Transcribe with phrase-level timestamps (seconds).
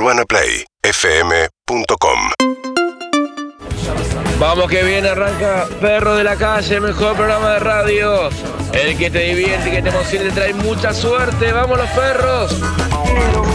[0.00, 2.20] UrbanaPlayFM.com
[4.38, 8.30] Vamos que bien, arranca Perro de la Calle, el mejor programa de radio.
[8.72, 11.52] El que te divierte y que te emociona te trae mucha suerte.
[11.52, 12.56] ¡Vamos los perros!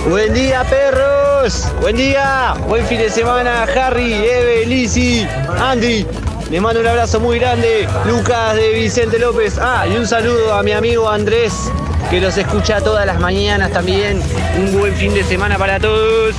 [0.07, 1.65] Buen día, perros.
[1.81, 2.53] Buen día.
[2.67, 5.27] Buen fin de semana, Harry, Eve, Lizzy,
[5.59, 6.05] Andy.
[6.51, 7.89] Les mando un abrazo muy grande.
[8.05, 9.57] Lucas de Vicente López.
[9.59, 11.71] Ah, y un saludo a mi amigo Andrés,
[12.09, 14.21] que los escucha todas las mañanas también.
[14.59, 16.35] Un buen fin de semana para todos.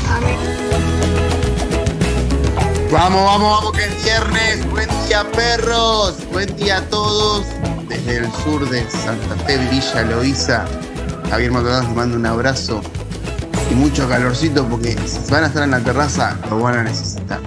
[2.93, 4.71] Vamos, vamos, vamos, que es viernes.
[4.71, 6.17] Buen día, perros.
[6.33, 7.45] Buen día a todos.
[7.89, 10.65] Desde el sur de Santa Fe, Villa Loíza.
[11.31, 12.81] Javier Maldonado les mando un abrazo
[13.71, 17.41] y mucho calorcito porque si van a estar en la terraza, lo van a necesitar.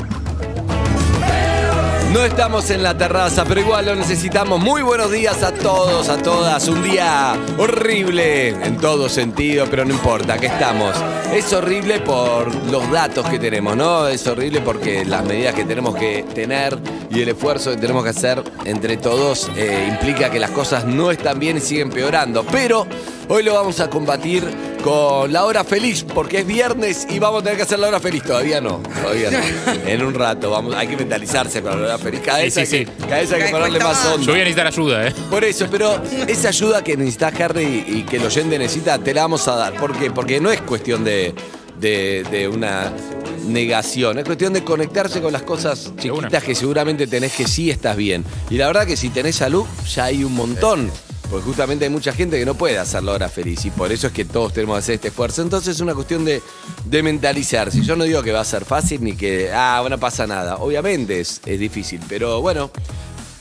[2.11, 4.59] No estamos en la terraza, pero igual lo necesitamos.
[4.59, 6.67] Muy buenos días a todos, a todas.
[6.67, 10.95] Un día horrible en todo sentido, pero no importa, que estamos.
[11.31, 14.07] Es horrible por los datos que tenemos, ¿no?
[14.07, 16.79] Es horrible porque las medidas que tenemos que tener
[17.11, 21.11] y el esfuerzo que tenemos que hacer entre todos eh, implica que las cosas no
[21.11, 22.43] están bien y siguen peorando.
[22.43, 22.87] Pero
[23.29, 24.43] hoy lo vamos a combatir
[24.83, 27.99] con la hora feliz, porque es viernes y vamos a tener que hacer la hora
[27.99, 28.23] feliz.
[28.23, 29.39] Todavía no, todavía no.
[29.87, 32.21] En un rato, vamos, hay que mentalizarse para la hora feliz.
[32.23, 34.25] Cada vez, Sí, hay, sí, que, cada vez hay que ponerle más Yo onda.
[34.31, 35.13] voy a necesitar ayuda, ¿eh?
[35.29, 39.21] Por eso, pero esa ayuda que necesita Harry y que el oyente necesita, te la
[39.23, 39.73] vamos a dar.
[39.75, 40.11] ¿Por qué?
[40.11, 41.33] Porque no es cuestión de,
[41.79, 42.91] de- de una
[43.47, 47.97] negación, es cuestión de conectarse con las cosas chiquitas que seguramente tenés que sí estás
[47.97, 48.23] bien.
[48.49, 50.91] Y la verdad que si tenés salud, ya hay un montón.
[51.29, 54.07] Porque justamente hay mucha gente que no puede hacer la hora feliz y por eso
[54.07, 55.41] es que todos tenemos que hacer este esfuerzo.
[55.43, 56.41] Entonces es una cuestión de,
[56.85, 57.81] de mentalizarse.
[57.81, 60.57] Yo no digo que va a ser fácil ni que, ah, bueno, no pasa nada.
[60.57, 62.71] Obviamente es, es difícil, pero bueno,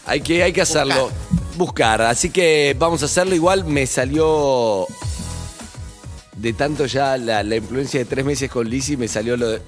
[0.05, 1.11] hay que, hay que hacerlo.
[1.57, 2.03] Buscar.
[2.03, 3.35] Así que vamos a hacerlo.
[3.35, 4.87] Igual me salió.
[6.37, 9.63] De tanto ya la, la influencia de tres meses con Lizzie, me salió lo de.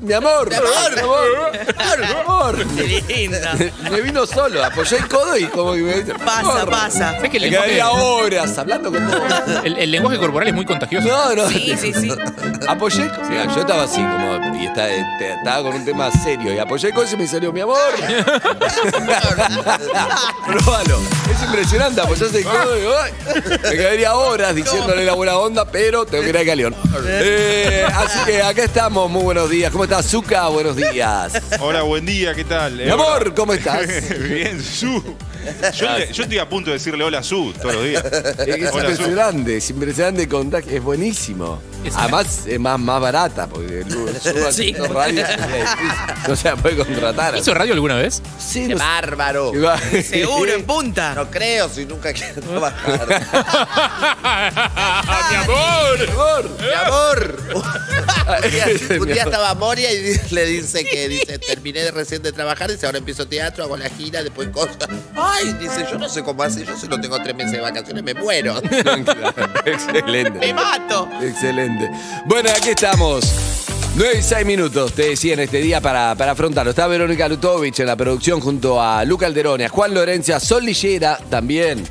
[0.00, 2.66] Mi amor, mi amor, mi amor, mi amor.
[3.08, 3.54] Linda.
[3.90, 6.70] Me vino solo, apoyé el codo y como que me dice, Pasa, "Amor".
[6.70, 7.12] pasa.
[7.14, 9.16] ¿Sabes que el Me lenguaje, quedaría horas hablando con vos.
[9.64, 11.06] el, el lenguaje corporal es muy contagioso?
[11.08, 11.48] No, no.
[11.48, 12.12] Sí, sí, sí.
[12.68, 14.88] Apoyé, mira, yo estaba así como, y estaba,
[15.18, 17.60] te- estaba con un tema serio, y apoyé el codo y se me salió, mi
[17.60, 17.78] amor.
[20.46, 20.98] Probalo.
[21.30, 23.12] Es impresionante, apoyás el codo y ¡ay!
[23.62, 26.74] me quedaría horas diciéndole la buena onda, pero tengo que ir a Calión.
[27.04, 29.70] Eh, así que acá estamos, muy buenos días.
[29.70, 30.48] ¿Cómo estás, Zuka?
[30.48, 31.34] Buenos días.
[31.60, 32.76] Hola, buen día, ¿qué tal?
[32.76, 33.86] Mi amor, ¿cómo estás?
[34.18, 35.02] Bien, Su.
[35.74, 38.04] Yo, te- yo estoy a punto de decirle hola, Su, todos los días.
[38.04, 38.12] Es,
[38.44, 41.60] que es Hola, impresionante, es impresionante contar es buenísimo.
[41.84, 43.86] Es- Además, es más, más barata, porque el
[44.22, 44.30] Sí.
[44.46, 45.88] haciendo radio es difícil.
[46.28, 47.36] no se la puede contratar.
[47.36, 48.22] ¿Hizo radio alguna vez?
[48.38, 49.52] Sí, ¡Qué no bárbaro!
[50.08, 51.14] Seguro, en punta.
[51.14, 53.08] No creo si nunca quiero trabajar.
[55.30, 56.08] ¡Mi amor!
[56.10, 56.50] Amor.
[56.60, 57.38] ¡Mi amor!
[58.44, 59.32] Un día, Mi un día amor.
[59.34, 63.26] estaba Moria y le dice que dice, terminé de recién de trabajar, dice, ahora empiezo
[63.26, 64.76] teatro, hago la gira, después cosas.
[65.32, 68.14] Ay, dice, yo no sé cómo hace, yo solo tengo tres meses de vacaciones, me
[68.14, 68.54] muero.
[69.64, 70.38] Excelente.
[70.38, 71.08] ¡Me mato!
[71.20, 71.90] Excelente.
[72.26, 73.24] Bueno, aquí estamos.
[73.94, 76.70] 9 y 6 minutos, te decía en este día para, para afrontarlo.
[76.70, 81.18] Está Verónica Lutovich en la producción junto a Luca Alderone, a Juan Lorencia, Sol Lillera
[81.28, 81.86] también.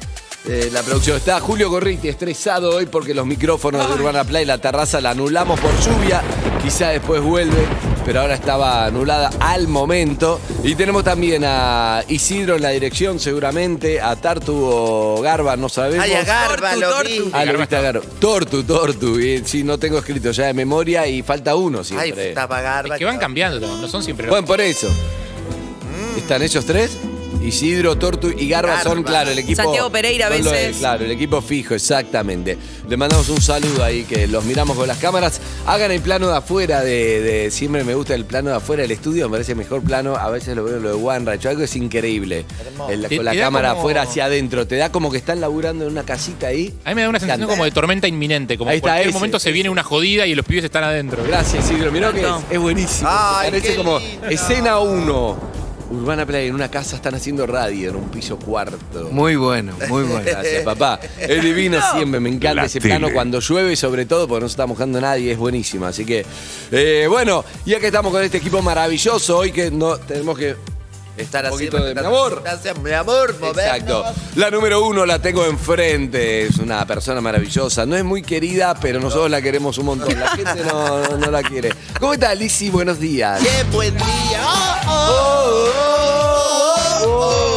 [0.48, 4.58] eh, la producción está Julio Gorriti estresado hoy porque los micrófonos de Urbana Play, la
[4.58, 6.22] terraza la anulamos por lluvia.
[6.64, 7.68] Quizá después vuelve,
[8.12, 10.42] pero ahora estaba anulada al momento.
[10.66, 16.04] Y tenemos también a Isidro en la dirección, seguramente, a Tartu o Garba, no sabemos.
[16.04, 17.10] Ay, a Garba, Tortu, lo tortu.
[17.10, 17.32] vi.
[17.32, 18.02] Ah, lo viste a Garba.
[18.20, 19.16] Tortu, Tortu.
[19.16, 22.30] bien, Sí, no tengo escrito ya de memoria y falta uno Ay, siempre.
[22.30, 22.96] estaba Garba.
[22.96, 24.90] Es que van cambiando, no son siempre los Bueno, por eso.
[24.90, 26.18] Mm.
[26.18, 26.98] ¿Están ellos tres?
[27.42, 29.62] Isidro, Tortu y Garba, son, claro, el equipo.
[29.62, 30.78] Santiago Pereira a veces.
[30.78, 32.58] claro, el equipo fijo, exactamente.
[32.88, 35.42] Le mandamos un saludo ahí que los miramos con las cámaras.
[35.66, 38.92] Hagan el plano de afuera de, de- Siempre me gusta el plano de afuera del
[38.92, 40.16] estudio, me parece el mejor plano.
[40.16, 42.46] A veces lo veo en lo de One algo es increíble.
[42.90, 44.68] El- con la cámara como- afuera hacia adentro.
[44.68, 46.74] Te da como que están laburando en una casita ahí.
[46.86, 49.40] A mí me da una sensación como de tormenta inminente, como en cualquier ese, momento
[49.40, 51.24] se viene una jodida y los pibes están adentro.
[51.28, 51.92] Gracias, Isidro.
[51.92, 52.44] Mirá que es, No.
[52.50, 53.10] es buenísimo.
[53.12, 54.28] Ay, Parece qué como lindo.
[54.28, 55.51] escena 1.
[55.92, 59.10] Urbana Play, en una casa están haciendo radio en un piso cuarto.
[59.12, 60.24] Muy bueno, muy bueno.
[60.26, 61.00] Gracias, papá.
[61.20, 64.66] Es divino siempre, me encanta ese plano cuando llueve, sobre todo, porque no se está
[64.66, 65.86] mojando nadie, es buenísimo.
[65.86, 66.26] Así que,
[66.72, 69.38] eh, bueno, y acá estamos con este equipo maravilloso.
[69.38, 70.56] Hoy que no tenemos que.
[71.18, 71.66] Estar Un así.
[71.68, 72.42] poquito de mi amor.
[72.44, 73.58] Gracias, mi amor, movernos.
[73.64, 74.04] Exacto.
[74.36, 76.44] La número uno la tengo enfrente.
[76.48, 77.86] Es una persona maravillosa.
[77.86, 80.18] No es muy querida, pero nosotros la queremos un montón.
[80.20, 81.74] La gente no, no- no la quiere.
[82.00, 82.70] ¿Cómo está, Lizzy?
[82.70, 83.42] Buenos días.
[83.42, 84.42] ¡Qué buen día!
[84.88, 87.51] Oh, oh, oh, oh, oh.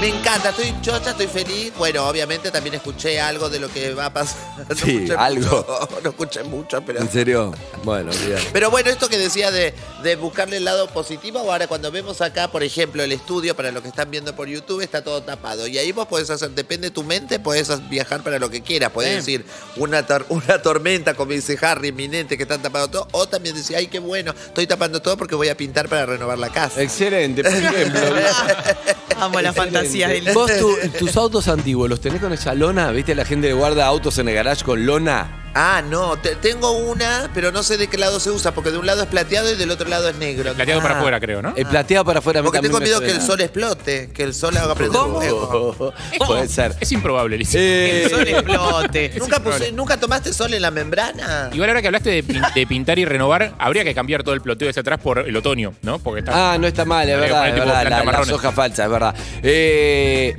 [0.00, 1.72] Me encanta, estoy chocha, estoy feliz.
[1.76, 4.38] Bueno, obviamente también escuché algo de lo que va a pasar.
[4.68, 5.56] No Sí, escuché algo.
[5.56, 7.00] mucho, no escuché mucho, pero.
[7.00, 7.52] ¿En serio?
[7.84, 8.38] Bueno, bien.
[8.52, 9.74] Pero bueno, esto que decía de,
[10.04, 13.82] de buscarle el lado positivo, ahora cuando vemos acá, por ejemplo, el estudio, para los
[13.82, 15.66] que están viendo por YouTube, está todo tapado.
[15.66, 18.90] Y ahí vos podés hacer, depende de tu mente, podés viajar para lo que quieras.
[18.92, 19.44] Podés decir
[19.76, 23.08] una, tor- una tormenta, como dice Harry, inminente, que están tapando todo.
[23.12, 26.38] O también decir, ay, qué bueno, estoy tapando todo porque voy a pintar para renovar
[26.38, 26.80] la casa.
[26.82, 28.00] Excelente, por ejemplo.
[29.20, 32.90] Amo la fantasía de Vos tu- tus autos antiguos, ¿los tenés con esa lona?
[32.92, 35.47] ¿Viste la gente que guarda autos en el garage con lona?
[35.60, 38.78] Ah, no, te- tengo una, pero no sé de qué lado se usa, porque de
[38.78, 40.54] un lado es plateado y del otro lado es negro.
[40.54, 40.98] Plateado para Ah.
[40.98, 41.52] afuera, creo, ¿no?
[41.56, 43.26] El plateado para afuera a mí Porque también tengo me miedo que el suena.
[43.26, 45.16] sol explote, que el sol haga prender ¿Cómo?
[45.18, 45.92] fuego.
[46.28, 46.76] Puede ser.
[46.78, 47.58] Es improbable, Lizzy.
[47.58, 49.12] Eh, El sol explote.
[49.18, 51.50] ¿Nunca, puse- ¿Nunca tomaste sol en la membrana?
[51.52, 54.40] Igual ahora que hablaste de, pin- de pintar y renovar, habría que cambiar todo el
[54.40, 55.98] ploteo hacia atrás por el otoño, ¿no?
[55.98, 56.52] Porque está.
[56.52, 57.80] Ah, no está mal, es Habría que verdad, poner es tipo verdad.
[57.80, 58.28] planta La, la marrones.
[58.28, 59.14] soja falsa, es verdad.
[59.42, 60.36] Eh,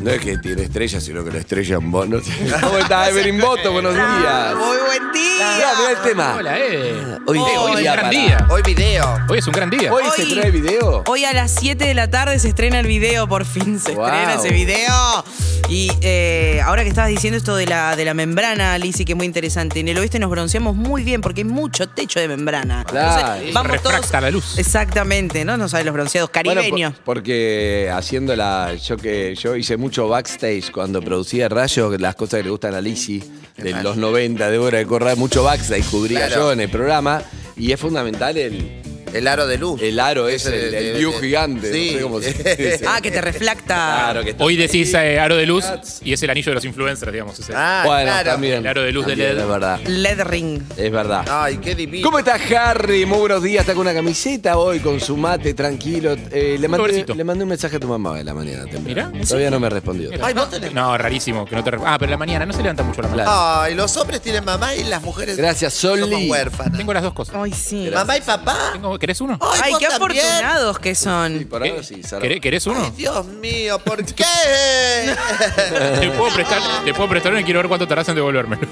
[0.00, 2.08] no es que tiene estrellas, sino que la estrella en vos.
[2.08, 2.32] No sé.
[2.60, 3.72] ¿Cómo estás, Evelyn Boto?
[3.72, 4.54] Buenos días.
[4.54, 5.46] Muy buen día.
[5.56, 6.34] Mirá el tema.
[6.38, 6.94] Hola, eh.
[7.26, 8.46] Hoy, Eh, hoy es un día gran para- día.
[8.50, 9.18] Hoy video.
[9.28, 9.92] Hoy es un gran día.
[9.92, 11.04] Hoy se Hoy- trae video.
[11.06, 14.06] Hoy a las 7 de la tarde se estrena el video, por fin se Wow.
[14.06, 15.24] estrena ese video.
[15.68, 19.16] Y eh, ahora que estabas diciendo esto de la, de la membrana, Lizzy, que es
[19.16, 19.80] muy interesante.
[19.80, 22.84] En el oeste nos bronceamos muy bien porque hay mucho techo de membrana.
[22.84, 23.42] Claro.
[23.52, 24.22] vamos Refracta todos.
[24.22, 24.58] la luz.
[24.58, 25.56] Exactamente, ¿no?
[25.56, 26.92] No sabes los bronceados Bueno, caribeños.
[26.94, 32.44] por- porque haciéndola, yo que yo hice mucho backstage cuando producía Rayo, las cosas que
[32.44, 33.22] le gustan a Lizzy
[33.56, 36.34] de los 90, de hora de correr, mucho backstage cubría Claro.
[36.42, 37.22] yo en el programa.
[37.56, 38.82] Y es fundamental el,
[39.18, 39.80] El aro de luz.
[39.82, 41.72] el aro ese, el, de- el de- view de- gigante.
[41.72, 41.90] Sí.
[41.92, 42.80] No sé cómo se dice.
[42.86, 43.64] ah, que te reflecta.
[43.74, 45.64] Claro, que está Hoy decís eh, aro de luz
[46.02, 47.38] y es el anillo de los influencers, digamos.
[47.38, 47.52] ese.
[47.54, 48.30] Ah, Bueno, claro.
[48.32, 48.54] también.
[48.58, 49.42] El aro de luz de También, LED.
[49.42, 49.80] Es verdad.
[49.86, 50.62] LED ring.
[50.76, 51.24] Es verdad.
[51.28, 52.04] Ay, qué divino.
[52.06, 53.06] ¿Cómo estás, Harry?
[53.06, 53.60] Muy buenos días.
[53.62, 56.12] Está con una camiseta hoy, con su mate, tranquilo.
[56.30, 57.14] Eh, le, mandé, Pobrecito.
[57.14, 59.10] le mandé un mensaje a tu mamá en la mañana temprano.
[59.12, 59.26] Mirá.
[59.26, 60.10] Todavía no me respondió.
[60.22, 61.44] Ay, vos tenés- No, rarísimo.
[61.46, 63.62] Que no te re- Ah, pero la mañana no se levanta mucho la mañana.
[63.62, 66.02] Ay, los hombres tienen mamá y las mujeres Gracias, Soli.
[66.02, 66.76] somos huérfanas.
[66.76, 67.34] Tengo las dos cosas.
[67.38, 67.88] Ay, sí.
[67.92, 68.70] Mamá y papá.
[68.72, 69.38] Tengo- ¿Querés uno?
[69.40, 70.24] Ay, qué también.
[70.26, 71.46] afortunados que Sí, son.
[71.48, 72.00] por ahora sí.
[72.20, 72.80] ¿Querés, querés uno?
[72.86, 74.24] Ay, Dios mío, ¿por qué?
[76.00, 78.66] Te puedo prestar, te puedo prestar uno y quiero ver cuánto tardás en devolvérmelo.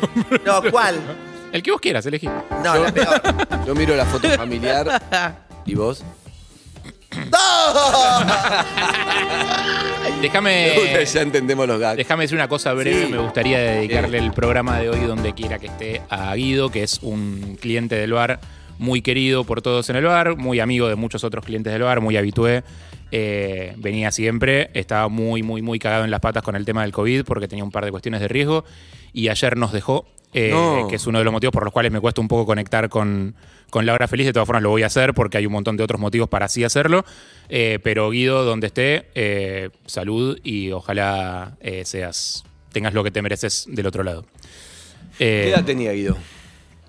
[0.44, 0.98] no, ¿cuál?
[1.52, 2.26] El que vos quieras, elegí.
[2.64, 3.22] No, la peor.
[3.66, 5.00] Yo miro la foto familiar.
[5.66, 6.02] ¿Y vos?
[7.30, 7.38] ¡No!
[10.20, 11.04] Déjame.
[11.04, 11.96] ya entendemos los gags.
[11.96, 13.06] Déjame decir una cosa breve.
[13.06, 13.12] Sí.
[13.12, 16.98] Me gustaría dedicarle el programa de hoy donde quiera que esté a Guido, que es
[17.02, 18.40] un cliente del bar
[18.78, 22.00] muy querido por todos en el bar, muy amigo de muchos otros clientes del bar,
[22.00, 22.62] muy habitué.
[23.12, 26.92] Eh, venía siempre, estaba muy, muy, muy cagado en las patas con el tema del
[26.92, 28.64] COVID porque tenía un par de cuestiones de riesgo
[29.12, 30.88] y ayer nos dejó, eh, No.
[30.88, 33.36] que es uno de los motivos por los cuales me cuesta un poco conectar con,
[33.70, 34.26] con la hora feliz.
[34.26, 36.46] De todas formas lo voy a hacer porque hay un montón de otros motivos para
[36.46, 37.04] así hacerlo.
[37.48, 42.42] Eh, pero Guido, donde esté, salud y ojalá seas,
[42.72, 44.24] tengas lo que te mereces del otro lado.
[45.18, 46.16] ¿Qué edad tenía Guido?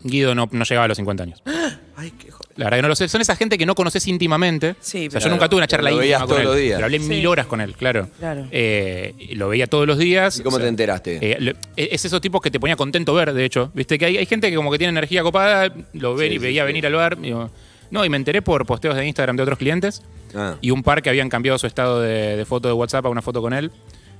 [0.07, 1.41] Guido no, no llegaba a los 50 años.
[1.97, 2.51] Ay, qué joder.
[2.57, 3.07] La verdad que no lo sé.
[3.07, 4.75] Son esa gente que no conoces íntimamente.
[4.79, 6.47] Sí, o sea, yo nunca tuve una charla Lo íntima veías con todos él.
[6.47, 6.75] los días.
[6.77, 7.05] Pero hablé Sí.
[7.05, 8.09] mil horas con él, claro.
[8.19, 8.47] Claro.
[8.51, 10.39] Eh, lo veía todos los días.
[10.39, 11.19] ¿Y cómo O sea, te enteraste?
[11.21, 13.71] eh, le- es esos tipos que te ponía contento ver, de hecho.
[13.73, 16.37] Viste que hay, hay gente que como que tiene energía copada, lo ve Sí, y
[16.37, 16.67] sí, veía sí.
[16.67, 17.19] venir al bar.
[17.19, 17.49] digo,
[17.91, 20.01] no, y me enteré por posteos de Instagram de otros clientes
[20.35, 20.55] Ah.
[20.61, 23.21] y un par que habían cambiado su estado de, de foto de WhatsApp a una
[23.21, 23.71] foto con él.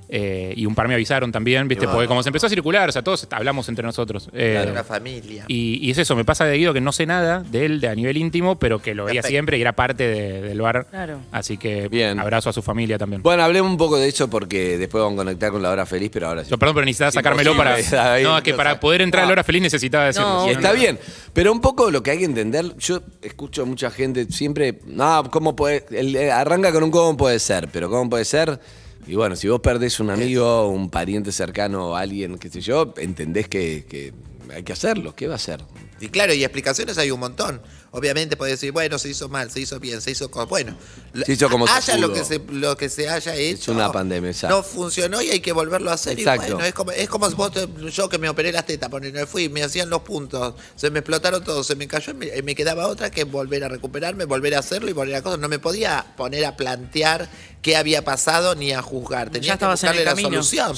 [0.08, 1.88] Eh, y un par me avisaron también, ¿viste?
[1.88, 4.28] Porque como se empezó a circular, o sea, todos hablamos entre nosotros.
[4.32, 5.44] Eh, Una familia.
[5.48, 7.88] y, y es eso, me pasa de Guido que no sé nada de él de
[7.88, 9.28] a nivel íntimo, pero que lo veía Perfecto.
[9.32, 10.86] siempre y era parte de- del bar.
[10.90, 11.20] Claro.
[11.32, 12.20] Así que Bien.
[12.20, 13.22] abrazo a su familia también.
[13.22, 16.10] Bueno, hablemos un poco de eso porque después vamos a conectar con la hora feliz,
[16.12, 16.50] pero ahora sí.
[16.50, 17.70] Yo, perdón, pero necesitaba sacármelo para.
[17.80, 18.22] Imposible.
[18.22, 20.28] No, es que para poder entrar a la hora feliz necesitaba decirlo.
[20.28, 20.98] No, Y está bien,
[21.32, 25.24] pero un poco lo que hay que entender, yo escucho a mucha gente siempre, no,
[25.32, 25.84] ¿cómo puede?
[25.90, 28.60] el- eh, arranca con un cómo puede ser, pero ¿cómo puede ser?
[29.06, 33.48] Y bueno, si vos perdés un amigo, un pariente cercano, alguien, qué sé yo, entendés
[33.48, 34.12] que, que
[34.52, 35.14] hay que hacerlo.
[35.14, 35.60] ¿Qué va a hacer?
[36.00, 37.62] Y claro, y explicaciones hay un montón.
[37.90, 40.46] Obviamente puede decir, bueno, se hizo mal, se hizo bien, se hizo como.
[40.46, 40.76] Bueno,
[41.24, 43.72] Se hizo como se haya lo que se, lo que se haya hecho.
[43.72, 44.32] una pandemia.
[44.50, 46.18] No funcionó y hay que volverlo a hacer.
[46.18, 46.48] Exacto.
[46.48, 47.52] Y bueno, es como, es como vos
[47.94, 51.42] yo que me operé las tetas, me fui, me hacían los puntos, se me explotaron
[51.42, 54.90] todos, se me cayó y me, quedaba otra que volver a recuperarme, volver a hacerlo
[54.90, 55.38] y volver a cosas.
[55.38, 57.30] No me podía poner a plantear
[57.62, 59.30] qué había pasado ni a juzgar.
[59.30, 60.42] Tenía Ya que estabas en el buscarle la camino.
[60.42, 60.76] solución.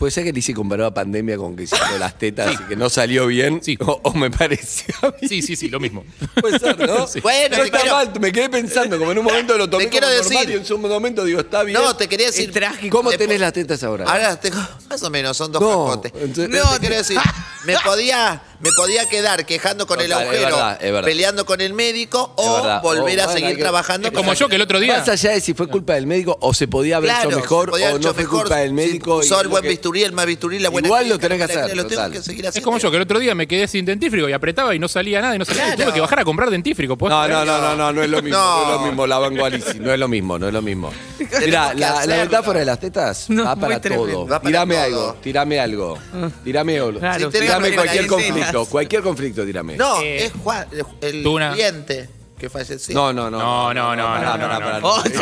[0.00, 2.88] Puede ser que Lizzy comparó a pandemia con que hicieron las tetas y que no
[2.88, 3.60] salió bien.
[3.62, 3.76] Sí.
[3.80, 5.28] O, o me pareció a mí.
[5.28, 6.04] Sí, sí, sí, lo mismo.
[6.40, 7.06] Puede ser, ¿no?
[7.22, 9.84] Bueno, no te está quiero- mal, me quedé pensando, como en un momento lo tomé
[9.84, 11.78] Te quiero como normal decir- y en un momento digo, está bien.
[11.80, 12.48] No, te quería decir.
[12.48, 12.96] Es trágico.
[12.96, 14.06] ¿Cómo te tenés las tetas ahora?
[14.10, 17.18] Ahora tengo, más o menos, son dos No, entonces- No, te quiero decir,
[17.66, 21.04] me podía, me podía quedar quejando con el Total, es agujero, verdad, es verdad.
[21.08, 22.82] peleando con el médico o verdad.
[22.82, 24.08] volver O, a bueno, seguir hay que- trabajando.
[24.08, 24.96] Es como yo que el otro día.
[24.98, 27.66] Más allá de si fue culpa del médico o se podía haber Claro, hecho mejor
[27.66, 29.22] se podía o haber no hecho fue mejor, culpa del si médico.
[29.22, 31.38] y Usó el lo buen que- bisturí, el mal bisturí, la buena Igual lo tenés
[31.38, 32.12] que hacer, Lo tengo total.
[32.12, 32.64] que seguir Es haciendo.
[32.64, 35.20] como yo que el otro día me quedé sin dentífrico y apretaba y no salía
[35.20, 35.74] nada y no salía nada.
[35.74, 35.90] Y Claro.
[35.90, 36.96] Tuve que bajar a comprar dentífrico.
[36.96, 38.38] ¿podés No, no, no, no, no, no es lo mismo.
[38.38, 38.62] No, No.
[38.74, 40.92] es lo mismo, la Lizzy, No es lo mismo, no es lo mismo.
[41.18, 44.26] Mira, que la, la metáfora de las tetas No, va para todo.
[44.26, 44.84] Va para Tirame todo.
[44.84, 45.98] algo, tirame algo.
[46.44, 46.98] Tirame algo.
[47.00, 49.76] Claro, Si tirame cualquier conflicto, cualquier conflicto, tirame.
[49.76, 50.66] No, Eh, es Juan,
[51.00, 52.08] el cliente
[52.40, 52.94] que falleció.
[52.94, 53.38] No, no, no.
[53.38, 54.80] No, no, no, pará, no, pará, no, pará.
[54.80, 54.88] no.
[54.88, 55.12] Otro,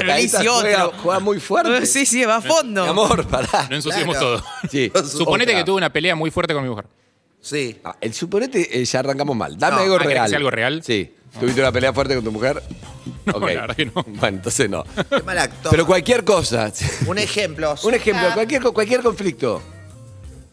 [0.62, 0.98] juega, otro.
[1.02, 1.84] juega muy fuerte.
[1.86, 2.84] Sí, sí, va a fondo.
[2.84, 3.66] Mi amor, pará.
[3.68, 4.38] No ensuciemos Claro.
[4.40, 4.44] todo.
[4.70, 4.90] Sí.
[5.04, 5.60] Suponete Otra.
[5.60, 6.86] que tuve una pelea muy fuerte con mi mujer.
[7.40, 7.78] Sí.
[7.84, 9.58] Ah, el suponete, eh, ya arrancamos mal.
[9.58, 10.28] Dame No, algo ah, ¿querés que real.
[10.28, 10.82] sea algo real?
[10.82, 11.14] Sí.
[11.38, 12.62] ¿Tuviste una pelea fuerte con tu mujer?
[13.26, 13.40] No, Ok.
[13.42, 13.92] la verdad que no.
[14.06, 14.84] Bueno, entonces no.
[15.10, 15.70] Qué mal actor.
[15.70, 16.72] Pero cualquier cosa.
[17.06, 17.74] Un ejemplo.
[17.84, 19.62] Un ejemplo, cualquier, cualquier conflicto.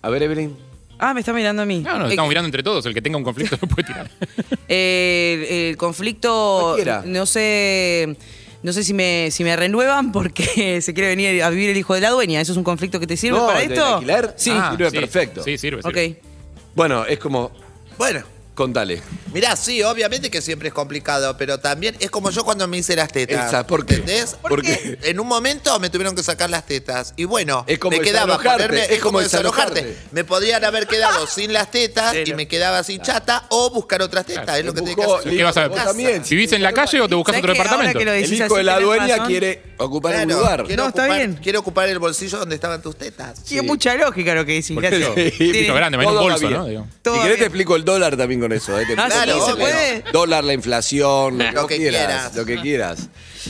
[0.02, 0.56] A ver, Evelyn.
[1.00, 1.80] Ah, me está mirando a mí.
[1.80, 2.86] No, nos Eh, estamos mirando entre todos.
[2.86, 4.10] El que tenga un conflicto lo puede tirar.
[4.68, 7.04] eh, el conflicto, Cualquiera.
[7.06, 8.16] no sé,
[8.64, 11.94] no sé si me, si me renuevan porque se quiere venir a vivir el hijo
[11.94, 12.40] de la dueña.
[12.42, 13.94] ¿Eso es un conflicto que te sirve No, para ¿el del esto?
[13.96, 14.34] alquiler?
[14.38, 14.52] Sí.
[14.54, 14.72] Ah.
[14.78, 15.44] sirve perfecto.
[15.44, 15.94] Sí, sirve, ok.
[15.96, 16.22] sirve.
[16.76, 17.52] Bueno, es como.
[17.98, 18.24] Bueno,
[18.56, 19.02] Contale.
[19.34, 22.96] mirá, sí, obviamente que siempre es complicado, pero también es como yo cuando me hice
[22.96, 23.50] las tetas.
[23.50, 23.96] Esa, ¿por qué?
[23.96, 24.38] ¿Entendés?
[24.42, 24.98] ¿Por qué?
[25.04, 27.14] En un momento me tuvieron que sacar las tetas.
[27.18, 28.86] Y bueno, Es como me quedaba ponerme.
[28.86, 29.82] es como desalojarte.
[29.84, 30.10] desalojarte.
[30.14, 34.26] Me podrían haber quedado sin las tetas y me quedaba sin chata o buscar otras
[34.26, 34.46] tetas.
[34.46, 34.60] Claro.
[34.60, 35.36] Es lo que tenés que hacer.
[35.36, 35.72] ¿Qué vas a ver?
[35.84, 36.24] también.
[36.30, 38.00] ¿Vivís en la calle o te buscas ¿Sabés otro departamento?
[38.00, 39.28] El hijo de la dueña razón?
[39.28, 40.64] quiere ocupar un Claro, lugar.
[40.66, 41.38] Quiero No, está bien.
[41.44, 43.44] Quiero ocupar el bolsillo donde estaban tus tetas.
[43.44, 44.72] Tiene mucha lógica lo que decís.
[44.74, 46.50] Porque grande, me un bolso.
[46.50, 46.66] ¿no?
[46.68, 48.80] Si querés te explico el dólar también con eso.
[48.80, 48.86] ¿eh?
[48.86, 50.04] Te Ah, sí, se puede.
[50.14, 52.36] Dólar, la inflación, lo, Lo que quieras, quieras.
[52.36, 53.00] Lo que quieras.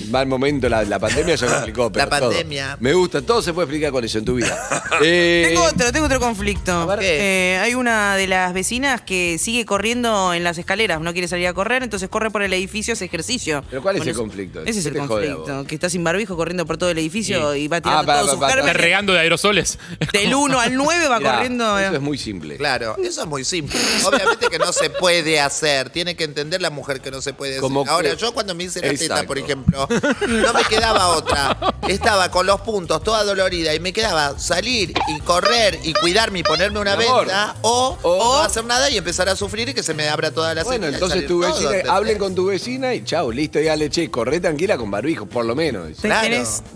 [0.10, 1.90] Mal momento, la, la pandemia ya lo explicó.
[1.92, 2.30] Pero La todo.
[2.32, 2.75] pandemia.
[2.82, 4.58] Me gusta, todo se puede explicar con eso en tu vida.
[5.02, 6.72] Eh, Tengo otro, tengo otro conflicto.
[6.72, 7.00] A ver.
[7.02, 11.48] Eh, hay una de las vecinas que sigue corriendo en las escaleras, no quiere salir
[11.48, 13.62] a correr, entonces corre por el edificio, hace ejercicio.
[13.70, 14.62] ¿Pero cuál es el conflicto?
[14.62, 15.68] Ese es ¿Qué el te jode a conflicto, vos?
[15.68, 17.60] que está sin barbijo corriendo por todo el edificio Sí.
[17.62, 18.78] y va tirando Ah, todos sus Está gérmenes.
[18.78, 19.78] regando de aerosoles.
[20.14, 21.78] Del 1 al 9 va Mirá, corriendo.
[21.78, 21.96] Eso eh.
[21.96, 22.56] es muy simple.
[22.56, 23.78] Claro, eso es muy simple.
[24.06, 25.89] Obviamente que no se se puede hacer.
[25.89, 27.72] Tiene que entender la mujer que no se puede hacer.
[27.88, 29.88] Ahora, yo cuando me hice la teta, por ejemplo,
[30.27, 31.58] no me quedaba otra.
[31.88, 36.44] Estaba con los puntos, toda dolorida, y me quedaba salir y correr y cuidarme y
[36.44, 39.94] ponerme una venda o, o, no hacer nada y empezar a sufrir y que se
[39.94, 43.32] me abra toda la Bueno, entonces tu vecina, todo, hablen con tu vecina y chao,
[43.32, 46.04] listo, ya le che, corre tranquila con barbijo, por lo menos.
[46.04, 46.22] La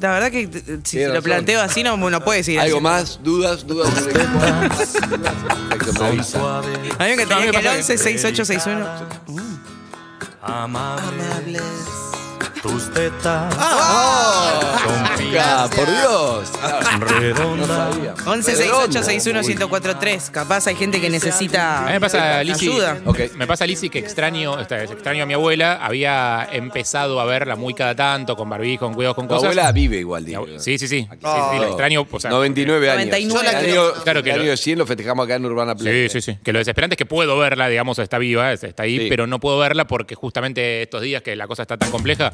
[0.01, 0.49] verdad que
[0.83, 2.59] si lo planteo así no, no puedes ir.
[2.59, 2.83] ¿Algo así?
[2.83, 3.19] más?
[3.23, 3.65] ¿Dudas?
[3.65, 3.93] ¿Dudas?
[3.95, 4.13] ¿Dudas?
[4.13, 4.93] ¿Dudas?
[5.09, 5.37] ¿Dudas?
[5.89, 5.89] ¿Dudas?
[5.89, 6.31] ¿Dudas?
[6.31, 6.33] ¿Dudas?
[6.33, 7.07] ¿Dudas?
[7.29, 7.87] ¿Dudas?
[7.87, 7.98] ¿Dudas?
[7.99, 9.59] 96861.
[10.41, 11.03] Amables.
[11.03, 12.08] Amables
[12.61, 16.51] tus tetas Ah, por Dios.
[16.61, 17.67] Ah, No redondas.
[17.67, 18.13] sabía.
[18.25, 19.03] 11 Redondo.
[19.03, 22.97] 6861 1043 Capaz hay gente que necesita A mí me pasa, Lizzy, ayuda.
[23.05, 23.19] Ok.
[23.35, 25.79] me pasa, Lizzy, que extraño, o sea, extraño a mi abuela.
[25.81, 29.45] Había empezado a verla muy cada tanto, con barbijo, con cuidados, con Tu cosas.
[29.51, 30.45] abuela vive igual, digo.
[30.57, 30.87] Sí, sí, sí.
[30.87, 32.05] Sí, sí, la extraño.
[32.09, 33.05] O sea, 99 años.
[33.07, 33.49] 99.
[33.49, 36.09] El año, Claro que el lo- año de 100 lo festejamos acá en Urbana Play.
[36.09, 36.39] Sí, sí, sí.
[36.43, 39.05] Que lo desesperante es que puedo verla, digamos, está viva, es- está ahí, Sí.
[39.09, 42.31] pero no puedo verla porque justamente estos días que la cosa está tan compleja,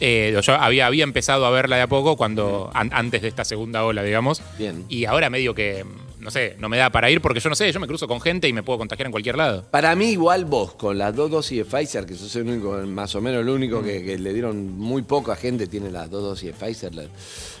[0.00, 3.44] eh, yo había, había empezado a verla de a poco cuando an- antes de esta
[3.44, 4.42] segunda ola, digamos.
[4.58, 4.84] Bien.
[4.88, 5.84] Y ahora medio que,
[6.20, 8.20] no sé, no me da para ir porque yo no sé, yo me cruzo con
[8.20, 9.64] gente y me puedo contagiar en cualquier lado.
[9.70, 13.14] Para mí, igual vos, con las dos dosis de Pfizer, que sos el único, más
[13.14, 16.46] o menos el único que, que le dieron muy poca gente, tiene las dos dosis
[16.48, 16.94] de Pfizer.
[16.94, 17.04] la-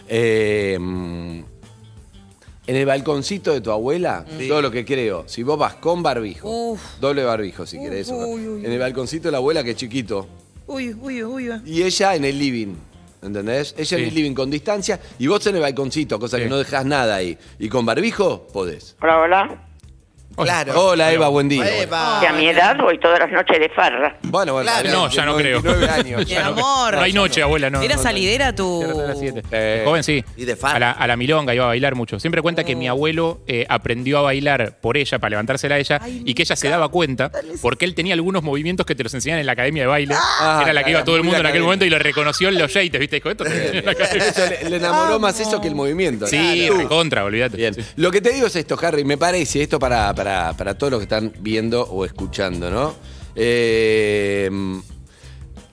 [0.08, 1.40] eh, mm,
[2.66, 6.50] en el balconcito de tu abuela, todo lo que creo, si vos vas con barbijo,
[6.72, 6.80] Uf.
[7.00, 10.28] doble barbijo si querés, uy, uy, en el balconcito de la abuela que es chiquito,
[10.68, 11.50] Uy, uy, uy.
[11.50, 11.60] uy.
[11.66, 12.74] y ella en el living.
[13.20, 13.74] ¿Entendés?
[13.76, 14.08] Ella en Sí.
[14.10, 16.44] el living con distancia y vos en el balconcito, cosa Sí.
[16.44, 17.36] que no dejás nada ahí.
[17.58, 18.94] Y con barbijo, podés.
[19.02, 19.67] Hola, hola.
[20.44, 20.80] Claro.
[20.80, 21.82] Hola, Eva, buen día.
[21.82, 22.18] Eva.
[22.20, 24.16] Que a mi edad voy todas las noches de farra.
[24.22, 24.70] Bueno, bueno.
[24.70, 24.90] Claro.
[24.90, 25.60] No, ya no creo.
[25.62, 26.18] 99 años.
[26.26, 26.94] Mi ya no- amor.
[26.94, 27.82] No hay noche, abuela, no.
[27.82, 28.82] ¿Era no, salidera tu...?
[28.84, 29.42] Cierra a las siete.
[29.50, 30.24] Eh, Joven, sí.
[30.36, 30.76] y de farra.
[30.76, 32.18] A la, a la milonga iba a bailar mucho.
[32.20, 36.00] Siempre cuenta que mi abuelo eh, aprendió a bailar por ella, para levantársela a ella,
[36.02, 37.30] Ay, y que ella se daba cuenta
[37.62, 40.14] porque él tenía algunos movimientos que te los enseñaban en la academia de baile.
[40.18, 41.66] Ah, Era la que iba todo el muy mundo en la aquel academia.
[41.66, 43.16] momento y lo reconoció en los yates, ¿viste?
[43.16, 44.28] Dijo, esto te- en la academia.
[44.28, 46.26] Eso le, le enamoró más eso que el movimiento.
[46.26, 46.78] Sí, Claro.
[46.82, 47.56] recontra, olvídate.
[47.56, 47.74] Bien.
[47.74, 47.82] Sí.
[47.96, 51.00] Lo que te digo es esto, Harry, me parece, esto para, para, para todos los
[51.00, 52.94] que están viendo o escuchando, ¿no?
[53.34, 54.50] Eh,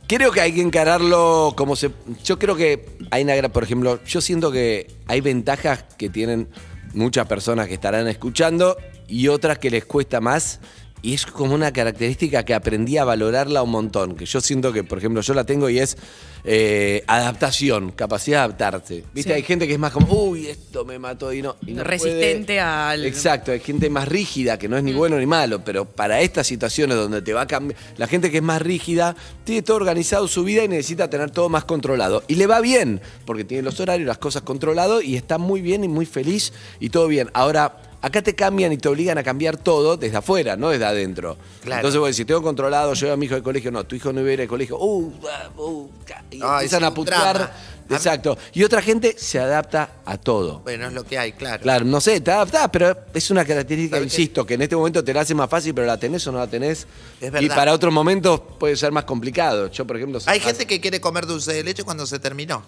[0.07, 1.91] creo que hay que encararlo como se.
[2.23, 3.49] Yo creo que hay una.
[3.49, 6.47] Por ejemplo, yo siento que hay ventajas que tienen
[6.93, 10.59] muchas personas que estarán escuchando y otras que les cuesta más.
[11.05, 14.15] Y es como una característica que aprendí a valorarla un montón.
[14.15, 15.97] Que yo siento que, por ejemplo, yo la tengo y es
[16.43, 19.03] eh, adaptación, capacidad de adaptarse.
[19.13, 19.29] ¿Viste?
[19.29, 19.35] Sí.
[19.35, 21.57] Hay gente que es más como, uy, esto me mató y no.
[21.63, 22.59] y no Resistente puede".
[22.59, 23.05] al.
[23.05, 26.47] Exacto, hay gente más rígida, que no es ni bueno ni malo, pero para estas
[26.47, 30.27] situaciones donde te va a cambiar, la gente que es más rígida tiene todo organizado
[30.27, 32.23] su vida y necesita tener todo más controlado.
[32.27, 35.83] Y le va bien, porque tiene los horarios, las cosas controlado y está muy bien
[35.83, 37.29] y muy feliz y todo bien.
[37.33, 41.37] Ahora, acá te cambian y te obligan a cambiar todo desde afuera, no desde adentro.
[41.63, 41.79] Claro.
[41.79, 44.21] Entonces vos decís, tengo controlado, llevo a mi hijo al colegio, no, tu hijo no
[44.21, 47.51] iba a ir al colegio, uh, ah, uh, ca- y Ay, empiezan a putear.
[47.89, 48.37] Exacto.
[48.53, 50.59] Y otra gente se adapta a todo.
[50.59, 51.63] Bueno, es lo que hay, claro.
[51.63, 55.11] Claro, no sé, te adaptás, pero es una característica, insisto, que en este momento te
[55.11, 56.85] la hace más fácil, pero la tenés o no la tenés.
[57.19, 57.55] Es y verdad.
[57.55, 59.71] para otros momentos puede ser más complicado.
[59.71, 62.63] Yo, por ejemplo, Hay gente que quiere comer dulce de leche cuando se terminó.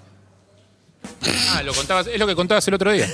[1.50, 3.08] Ah, lo contabas, es lo que contabas el otro día.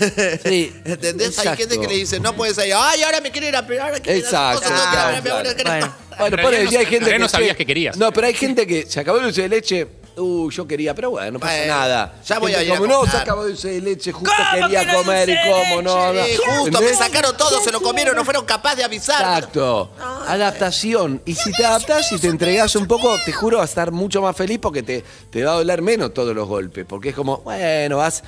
[0.43, 1.37] Sí, ¿Entendés?
[1.39, 1.57] Hay exacto.
[1.61, 3.99] gente que le dice, no puedes ir, ay, ahora me quiero ir a pegar, ahora
[3.99, 5.57] quiero ir a hacer Exacto, cosas, claro, ahora me voy a claro.
[5.57, 5.95] querer- Bueno.
[6.19, 7.19] Bueno, En por no- hay gente que.
[7.19, 7.97] no sabías che, que querías.
[7.97, 9.87] No, pero hay gente que se acabó el dulce de leche.
[10.15, 12.13] Uh, yo quería, pero bueno, no pasa Bueno, nada.
[12.23, 14.31] ya voy a Gente ir a como, no, se acabó el dulce de leche, justo
[14.37, 16.13] ¿Cómo quería que no hay comer y cómo no.
[16.13, 16.19] no.
[16.19, 19.19] Eh, justo, me sacaron todo, se lo comieron, no fueron capaces de avisar.
[19.39, 19.89] Exacto.
[20.27, 21.19] Adaptación.
[21.25, 24.21] Y si te adaptás y te entregás un poco, te juro, vas a estar mucho
[24.21, 26.85] más feliz porque te, te va a doler menos todos los golpes.
[26.87, 28.23] Porque es como, bueno, vas.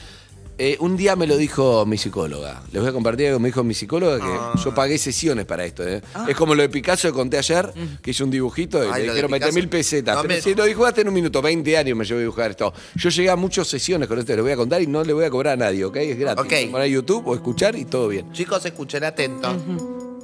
[0.57, 2.61] Eh, un día me lo dijo mi psicóloga.
[2.71, 5.65] Les voy a compartir algo que me dijo mi psicóloga que yo pagué sesiones para
[5.65, 5.85] esto.
[5.85, 6.01] ¿eh?
[6.29, 9.09] Es como lo de Picasso que conté ayer, que hice un dibujito y Ay, le
[9.09, 10.15] dijeron meter mil pesetas.
[10.15, 12.51] No pero me- si lo dibujaste en un minuto, 20 años me llevo a dibujar
[12.51, 12.73] esto.
[12.95, 15.25] Yo llegué a muchas sesiones con esto, les voy a contar y no le voy
[15.25, 15.97] a cobrar a nadie, ¿ok?
[15.97, 16.45] Es gratis.
[16.45, 16.71] Ok.
[16.71, 18.31] Poner YouTube o escuchar y todo bien.
[18.31, 19.57] Chicos, escuchen atentos.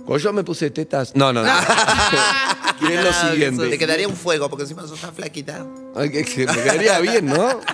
[0.05, 1.13] Cuando yo me puse tetas.
[1.13, 1.49] No, no, no.
[2.89, 3.67] es lo siguiente.
[3.67, 5.65] Te quedaría un fuego, porque encima sos tan flaquita.
[5.93, 7.59] Ay, que- que me quedaría bien, ¿no?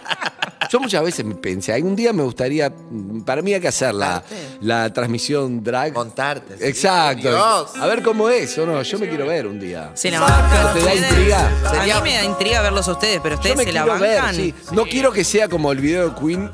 [0.72, 2.72] Yo muchas veces me pensé, algún día me gustaría,
[3.26, 4.24] para mí hay que hacer la,
[4.62, 5.94] la transmisión drag.
[5.94, 6.58] Montarte.
[6.58, 6.64] sí.
[6.66, 7.30] Exacto.
[7.30, 7.72] Dios.
[7.80, 9.92] A ver cómo es, o no, yo me quiero ver un día.
[9.94, 10.74] Se la bancan.
[10.74, 11.52] ¿Te da intriga?
[11.98, 14.00] A mí me da intriga verlos a ustedes, pero Yo ustedes me se la quiero
[14.00, 14.36] ver, bancan.
[14.36, 14.54] sí.
[14.72, 16.52] No quiero que sea como el video de Queen.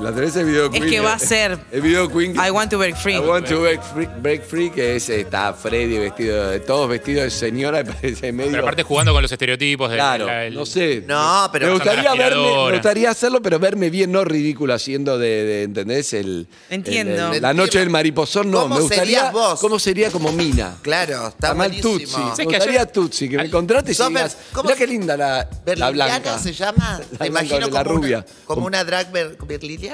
[0.00, 0.94] La tenés el video de Es Queen.
[0.94, 2.32] que va a ser El video de Queen.
[2.32, 3.16] que- I want to break free.
[3.16, 7.24] I want to break free, break free, que es, está Freddy vestido de todos vestidos
[7.24, 8.50] de señora, me parece medio.
[8.50, 11.04] Pero aparte jugando con los estereotipos de Claro, la- el- no sé.
[11.06, 15.44] No, pero me gustaría verme, me gustaría hacerlo, pero verme bien, no ridículo haciendo de,
[15.44, 16.14] de- ¿entendés?
[16.14, 17.28] El, Entiendo.
[17.28, 18.62] el- el- la noche del mariposón, no.
[18.62, 19.04] ¿Cómo me gustaría.
[19.04, 19.60] serías vos?
[19.60, 20.76] ¿Cómo sería como Mina?
[20.80, 21.78] Claro, está mal.
[21.78, 22.06] Tutsi.
[22.06, 24.86] ¿Sabes Me que gustaría ayer- Tutsi, que me contrates y digas, ver- ¿cómo mirá qué
[24.86, 26.38] linda la, la ¿Berliliana blanca.
[26.38, 26.98] se llama?
[27.12, 28.18] La Te imagino la como, rubia.
[28.18, 29.36] Una, como una drag ber-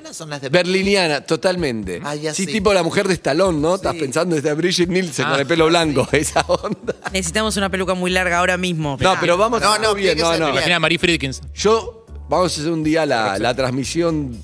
[0.00, 2.00] berliliana son las de Berliniana, totalmente.
[2.04, 2.52] Ah, ya sí, sí.
[2.52, 3.76] tipo la mujer de Stallone, ¿no?
[3.76, 5.30] Estás pensando desde Bridget Nielsen Ah.
[5.32, 6.94] con el pelo blanco, esa onda.
[7.12, 8.96] Necesitamos una peluca muy larga ahora mismo.
[9.00, 10.38] No, pero vamos No, a no, bien, no, no.
[10.38, 10.50] bien.
[10.50, 11.40] Imagina a Marie Friedkins.
[11.54, 14.36] Yo, vamos a hacer un día la, la transmisión,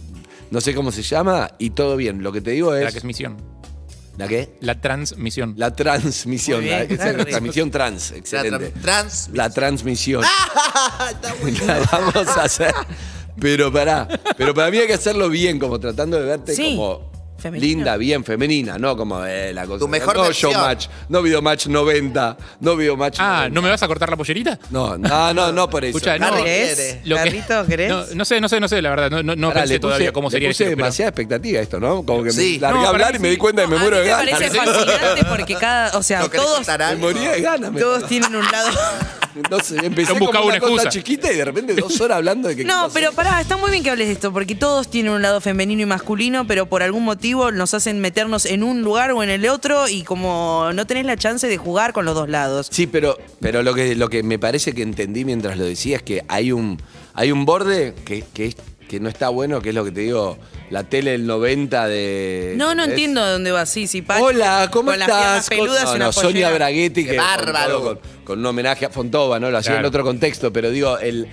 [0.51, 2.23] no sé cómo se llama, y todo bien.
[2.23, 2.93] Lo que te digo La es.
[2.93, 3.37] que es misión.
[4.19, 4.57] ¿La qué?
[4.61, 5.55] La transmisión.
[5.57, 8.75] La transmisión, la, la transmisión trans, La excelente.
[8.75, 9.31] tra- trans.
[9.33, 10.23] La transmisión.
[11.11, 12.75] Está muy La vamos a hacer.
[13.41, 16.77] Pero pará, pero para mí hay que hacerlo bien, como tratando de verte Sí.
[16.77, 17.67] como Femenina.
[17.67, 19.81] linda, bien femenina, no como eh, la cosa.
[19.81, 20.53] Tu mejor no versión.
[20.53, 23.55] showmatch, no videomatch 90, no videomatch Ah, 90.
[23.55, 24.59] ¿no me vas a cortar la pollerita?
[24.71, 25.97] No, no, no, no por eso.
[25.99, 26.75] Escucha, no, Harry ¿Querés?
[26.77, 27.01] quiere.
[27.05, 27.91] Lo que- ¿Carlitos, querés?
[27.91, 29.11] No, no sé, no sé, no sé, la verdad.
[29.11, 31.59] No, no, no Pará, pensé le puse- todavía cómo sería le puse pero- demasiada expectativa
[31.59, 32.05] a esto, ¿no?
[32.05, 32.53] Como que Sí.
[32.57, 34.09] me largué No, a hablar y me di cuenta que me a muero mí de
[34.09, 34.31] me ganas.
[34.39, 37.73] parece fascinante porque cada, o sea, ¿No querés todos, Me moría de ganas.
[37.73, 38.69] me- todos tienen un lado.
[39.35, 42.65] Entonces empecé buscaba una una cosa chiquita y de repente dos horas hablando de que...
[42.73, 45.41] No, pero pará, está muy bien que hables de esto, porque todos tienen un lado
[45.41, 49.31] femenino y masculino, pero por algún motivo nos hacen meternos en un lugar o en
[49.31, 52.69] el otro y como no tenés la chance de jugar con los dos lados.
[52.71, 56.03] Sí, pero, pero lo, que, lo que me parece que entendí mientras lo decía es
[56.03, 56.81] que hay un,
[57.15, 58.57] hay un borde que, que, es-
[58.93, 60.37] que no está bueno, que es lo que te digo,
[60.69, 62.53] la tele del 90 de...
[62.59, 62.91] No, no ¿ves?
[62.91, 63.71] entiendo de dónde vas.
[63.71, 65.09] Sí, sí, Hola, ¿cómo con estás?
[65.09, 66.51] las piernas peludas no, y una no, Sonia pollera.
[66.51, 67.83] Braguetti, que bárbaro.
[67.83, 69.51] Con, con un homenaje a Fontova, ¿no?
[69.51, 71.27] Lo hacía en otro contexto, pero digo, el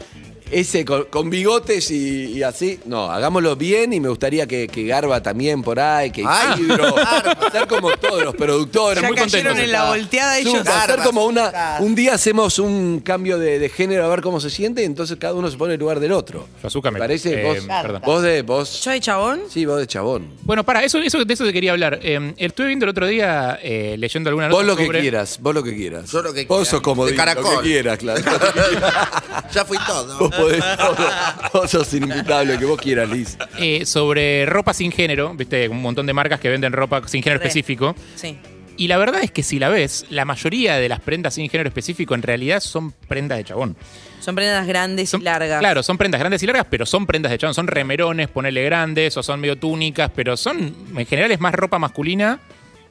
[0.52, 2.80] ese con, con bigotes y, y así.
[2.86, 7.02] No, hagámoslo bien y me gustaría que, que Garba también por ahí, que Ay, Garba.
[7.48, 9.64] hacer como todos los productores, Ya muy cayeron contentos.
[9.66, 10.58] en la volteada ellos.
[10.58, 14.22] Súper, hacer Garba, como una, un día hacemos un cambio de, de género a ver
[14.22, 16.48] cómo se siente y entonces cada uno se pone en el lugar del otro.
[16.64, 17.42] Yazuka me- parece?
[17.42, 18.02] eh, vos, perdón.
[18.06, 18.82] vos de vos.
[18.84, 19.42] ¿Yo de chabón?
[19.50, 20.28] Sí, vos de chabón.
[20.44, 22.00] Bueno, para, eso, eso, de eso te quería hablar.
[22.02, 25.64] Eh, estuve viendo el otro día, eh, leyendo alguna Vos lo que quieras, vos lo
[25.64, 26.12] que quieras.
[26.12, 26.72] Yo lo que Vos quiera.
[26.72, 27.58] sos como De lo caracol.
[27.62, 28.22] que quieras, claro.
[29.54, 30.30] Ya fui todo.
[30.42, 30.96] podés todo.
[31.54, 33.38] Vos sos inimputable, que vos quieras, Liz.
[33.58, 37.40] eh, sobre ropa sin género, viste, un montón de marcas que venden ropa sin género
[37.40, 37.48] Re.
[37.48, 37.96] específico.
[38.16, 38.38] Sí.
[38.78, 41.68] Y la verdad es que si la ves, la mayoría de las prendas sin género
[41.68, 43.76] específico en realidad son prendas de chabón.
[44.22, 45.60] Son prendas grandes y largas.
[45.60, 47.54] Claro, son prendas grandes y largas, pero son prendas de chabón.
[47.54, 51.78] Son remerones, ponele grandes, o son medio túnicas, pero son, en general, es más ropa
[51.78, 52.40] masculina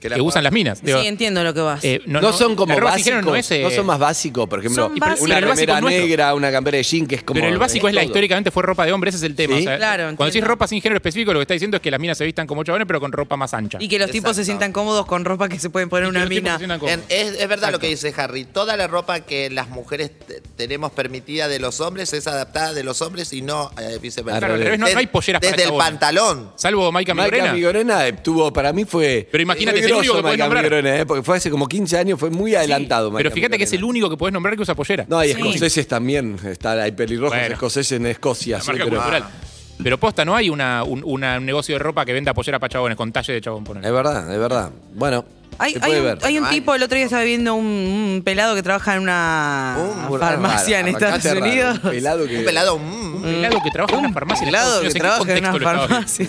[0.01, 0.83] que, usan las minas.
[0.83, 1.85] Digo, Sí, entiendo lo que vas.
[1.85, 5.21] eh, No, son como básicos, no, no es, eh, son más básicos, por ejemplo, básicos.
[5.21, 8.05] una remera negra, una campera de jean que es como Pero el básico es la
[8.05, 9.57] históricamente fue ropa de hombre, ese es el tema.
[9.57, 9.63] Sí.
[9.63, 11.91] o sea, Claro, cuando decís ropa sin género específico, lo que está diciendo es que
[11.91, 13.79] las minas se vistan como chabones, pero con ropa más ancha.
[13.81, 16.19] Y que los tipos se sientan cómodos con ropa que se pueden poner Y que
[16.19, 16.59] una mina.
[16.87, 18.45] En- es, es verdad lo que dice Harry.
[18.45, 22.85] Toda la ropa que las mujeres te- tenemos permitida de los hombres es adaptada de
[22.85, 24.39] los hombres y no eh, viceversa.
[24.39, 26.51] Claro, al revés, no- no hay polleras para Desde el pantalón.
[26.57, 27.55] Salvo Maika Maika Migorena.
[27.55, 29.29] Migorena eh, tuvo, para mí fue.
[29.31, 33.13] Pero imagínate, que eh, porque fue hace como 15 años, fue muy adelantado.
[33.13, 35.05] Pero fíjate que es el único que podés nombrar que usa pollera.
[35.09, 36.37] No, hay escoceses también.
[36.45, 37.55] Está, hay pelirrojos Bueno.
[37.55, 38.59] escoceses en Escocia.
[38.59, 39.25] La sí, marca pero- cultural.
[39.81, 42.69] Pero posta, no hay una, un, una- un negocio de ropa que venda pollera para
[42.69, 43.85] chabones con talle de chabón, poner.
[43.85, 44.71] Es verdad, es verdad.
[44.95, 45.25] Bueno,
[45.61, 46.19] Hay, se hay un, ver.
[46.23, 46.55] hay un Ay.
[46.61, 49.77] tipo, el otro día estaba viendo un, un pelado que trabaja en una
[50.09, 51.81] Un- farmacia en Estados raro, Unidos.
[51.83, 52.79] un pelado que- Un pelado.
[52.79, 54.45] mm, Un pelado que trabaja en una farmacia.
[54.45, 56.27] en pelado Estados que Unidos, ¿en qué trabaja en contexto una lo estabas farmacia.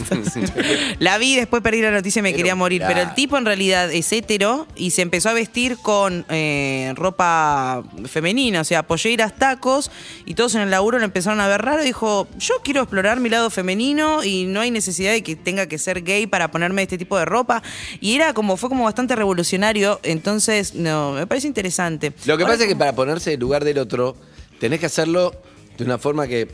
[0.50, 0.96] entonces.
[1.00, 2.84] La vi, después perdí la noticia y me quería morir.
[2.88, 7.84] Pero el tipo en realidad es hetero y se empezó a vestir con eh, ropa
[8.08, 9.92] femenina, o sea, polleras, tacos,
[10.26, 11.84] y todos en el laburo lo empezaron a ver raro.
[11.84, 15.78] Dijo, yo quiero explorar mi lado femenino y no hay necesidad de que tenga que
[15.78, 17.62] ser gay para ponerme este tipo de ropa.
[18.00, 20.00] Y era como, fue como bastante revolucionario.
[20.04, 22.14] Entonces, no, me parece interesante.
[22.26, 24.16] Lo que Ahora, pasa es que para ponerse en lugar del otro,
[24.60, 25.34] tenés que hacerlo
[25.78, 26.48] de una forma que.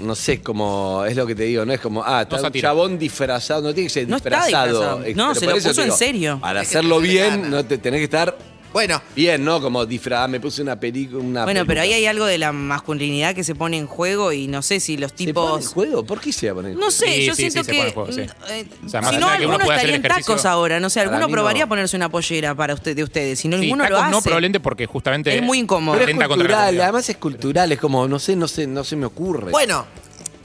[0.00, 2.98] No sé, como es lo que te digo, no es como, ah, está un chabón
[3.00, 5.00] disfrazado, no tiene que ser No está disfrazado.
[5.16, 6.38] No, se lo puso en serio.
[6.40, 8.38] Para hacerlo bien, no te tenés que estar
[8.72, 9.60] Bueno, bien, ¿no?
[9.60, 13.34] Como disfrazado, me puse una película, una Bueno, pero ahí hay algo de la masculinidad
[13.34, 15.72] que se pone en juego y no sé si los ¿Se pone en tipos...
[15.72, 16.04] juego?
[16.04, 16.90] ¿Por qué se va a poner en No juego?
[16.92, 17.76] sé, Sí, yo sí, siento sí, que.
[17.78, 18.20] pone en juego, sí.
[18.50, 20.80] eh, O sea, más si no, alguno estaría en tacos ahora.
[20.80, 21.68] No sé, alguno probaría no.
[21.70, 23.38] ponerse una pollera para usted, de ustedes.
[23.40, 24.10] Si no, Sí, ninguno tacos lo hace.
[24.12, 25.34] no, probablemente porque justamente.
[25.34, 25.96] Es muy incómodo.
[25.98, 29.06] Pero es cultural, además es cultural, es como, no sé, no sé, no se me
[29.06, 29.50] ocurre.
[29.50, 29.86] bueno.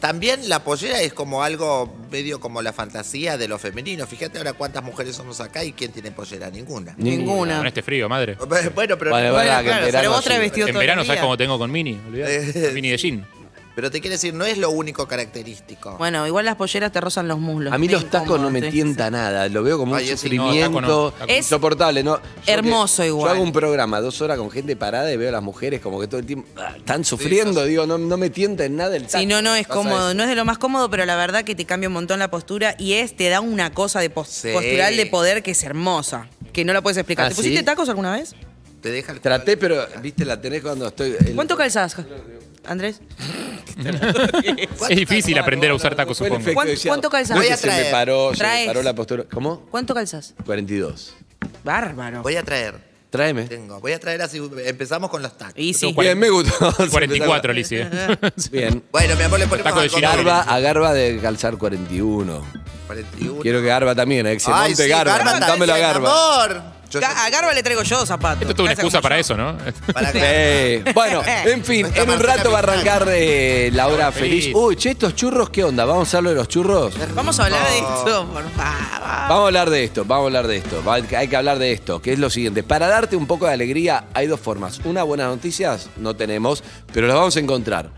[0.04, 4.06] También la pollera es como algo medio como la fantasía de lo femenino.
[4.06, 6.50] Fíjate ahora cuántas mujeres somos acá y quién tiene pollera.
[6.50, 6.94] Ninguna.
[6.98, 7.60] Ninguna.
[7.60, 8.36] Con este frío, madre.
[8.76, 10.42] Bueno, pero, Vale, Bueno, verdad que en claro, verano pero vos traes sí.
[10.42, 11.98] vestido En todo verano, el ¿sabes cómo tengo con mini?
[12.06, 12.72] Olvidate.
[12.74, 13.26] Mini de jean.
[13.76, 15.96] Pero te quiero decir, no es lo único característico.
[15.98, 17.74] Bueno, igual las polleras te rozan los muslos.
[17.74, 20.92] A mí los tacos no me tienta nada, lo veo como un sufrimiento no, taco
[21.06, 21.32] no, taco no.
[21.34, 22.04] Es insoportable.
[22.04, 22.18] ¿no?
[22.18, 22.22] Yo
[22.54, 23.30] hermoso que- igual.
[23.30, 26.00] Yo hago un programa dos horas con gente parada y veo a las mujeres como
[26.00, 29.04] que todo el tiempo ah, están sufriendo, digo, no, no me tienta en nada el
[29.08, 29.20] taco.
[29.20, 30.18] Sí, no, no es Pasa cómodo, eso.
[30.18, 32.30] no es de lo más cómodo, pero la verdad que te cambia un montón la
[32.30, 34.50] postura y es, te da una cosa de pos- Sí.
[34.54, 37.26] postural de poder que es hermosa, que no la puedes explicar.
[37.26, 37.66] ¿Ah, ¿Te pusiste sí?
[37.66, 38.36] tacos alguna vez?
[38.82, 41.16] Te deja el Traté, pero, viste, la tenés cuando estoy...
[41.20, 41.96] el- ¿Cuánto calzás,
[42.66, 43.02] Andrés?
[44.90, 46.54] Es difícil aprender a usar tacos, supongo.
[46.54, 47.36] ¿Cuánto- cuánto calzás?
[47.36, 47.92] No Voy a me traer.
[47.92, 48.68] paró, se me Traes.
[48.68, 49.24] paró la postura.
[49.34, 49.66] ¿Cómo?
[49.72, 50.34] ¿Cuánto calzás?
[50.46, 51.14] 42.
[51.64, 52.22] Bárbaro.
[52.22, 52.76] Voy a traer.
[53.10, 53.44] Tráeme.
[53.44, 53.80] Tengo.
[53.80, 54.42] Voy a traer así.
[54.66, 55.54] Empezamos con los tacos.
[55.58, 55.94] Y sí.
[55.98, 56.74] Bien, me gustó.
[56.92, 57.76] 44, Lizzy.
[57.78, 57.90] ¿eh?
[58.52, 58.84] Bien.
[58.92, 60.26] Bueno, mi amor, le ponemos Taco de algodón.
[60.26, 62.44] Garba, a Garba de calzar 41.
[62.88, 63.40] 41.
[63.42, 65.18] Quiero que Garba también, eh, que se Ay, monte sí, Garba.
[65.18, 66.10] Garba está Dámelo a bien, Garba.
[66.10, 66.64] amor.
[66.94, 68.42] Yo- Ga- A Garba le traigo yo zapatos.
[68.42, 69.22] Esto es toda una excusa como para yo.
[69.22, 69.58] eso, ¿no?
[69.94, 70.12] para.
[70.12, 70.84] Sí.
[70.94, 74.44] Bueno, en fin, en un rato va a arrancar eh, la hora feliz.
[74.46, 74.56] Feliz.
[74.56, 75.86] Uy, che, estos churros, ¿qué onda?
[75.86, 76.94] ¿Vamos a hablar de los churros?
[77.16, 78.84] Vamos a hablar de esto, por favor.
[79.30, 80.84] Vamos a hablar de esto, vamos a hablar de esto.
[80.84, 82.64] Va- Hay que hablar de esto, que es lo siguiente.
[82.64, 84.80] Para darte un poco de alegría, hay dos formas.
[84.84, 87.90] Una, buenas noticias, no tenemos, pero las vamos a encontrar.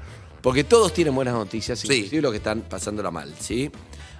[0.41, 1.87] Porque todos tienen buenas noticias, Sí.
[1.91, 3.71] inclusive los que están pasándola mal, ¿sí?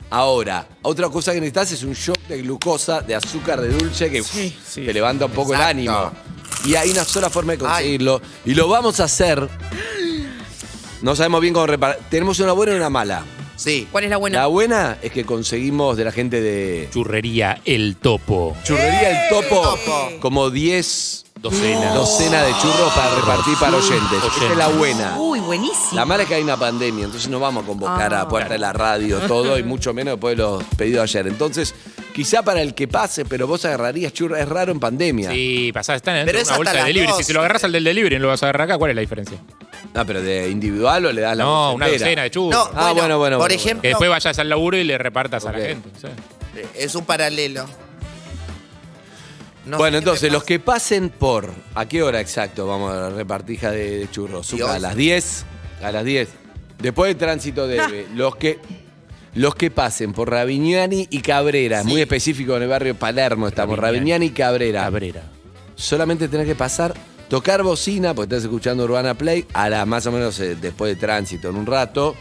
[0.10, 4.22] Ahora, otra cosa que necesitas es un shock de glucosa, de azúcar, de dulce, que
[4.22, 4.34] uf,
[4.74, 5.72] te levanta un poco Exacto.
[5.80, 6.12] el ánimo.
[6.66, 8.22] Y hay una sola forma de conseguirlo.
[8.46, 9.48] Y lo vamos a hacer.
[11.02, 12.00] No sabemos bien cómo reparar.
[12.10, 13.24] Tenemos una buena y una mala.
[13.56, 13.88] Sí.
[13.92, 14.40] ¿Cuál es la buena?
[14.40, 18.56] La buena es que conseguimos de la gente de Churrería El Topo.
[18.64, 20.10] Churrería El Topo, Topo.
[20.20, 21.94] como 10 Docena.
[21.94, 24.24] docenas de churros para repartir para oyentes.
[24.38, 25.18] Esa es la buena.
[25.20, 25.92] Uy, buenísimo.
[25.92, 28.22] La mala es que hay una pandemia, entonces no vamos a convocar Ah.
[28.22, 31.28] a puerta de la radio todo y mucho menos después de los pedidos ayer.
[31.28, 31.76] Entonces,
[32.14, 35.30] quizá para el que pase, pero vos agarrarías churros, es raro en pandemia.
[35.30, 37.08] Sí, pasás, están dentro Pero de es una hasta bolsa de las delivery.
[37.10, 37.18] dos.
[37.18, 38.92] Si se lo agarras al del delivery y no lo vas a agarrar acá, ¿cuál
[38.92, 39.38] es la diferencia?
[39.94, 42.06] Ah, pero de individual o le das la No, bolsa una entera?
[42.06, 42.72] docena de churros.
[42.74, 45.46] No, Ah, bueno, bueno, Por bueno, ejemplo, Que después vayas al laburo y le repartas
[45.46, 45.58] a Ok.
[45.58, 45.90] la gente.
[46.02, 46.08] sí.
[46.76, 47.66] es un paralelo.
[49.66, 51.52] No bueno, entonces, los que pasen por.
[51.74, 54.48] ¿A qué hora exacto vamos a la repartija de, churros?
[54.48, 55.46] Zucca, a las 10.
[55.84, 56.30] A las 10.
[56.80, 58.08] Después del tránsito debe.
[58.14, 58.60] Los que.
[59.34, 61.90] Los que pasen por Ravignani y Cabrera, Sí.
[61.90, 64.28] muy específico en el barrio Palermo estamos, Ravignani.
[64.28, 64.84] Y Cabrera.
[64.84, 65.24] Cabrera.
[65.76, 66.94] Solamente tenés que pasar,
[67.28, 70.96] tocar bocina, porque estás escuchando Urbana Play, a la más o menos eh, después de
[70.96, 72.16] tránsito, en un rato,